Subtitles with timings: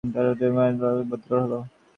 [0.13, 1.53] তাকে ড্রীম ল্যাবোরেটরিতে ভর্তি করা হল।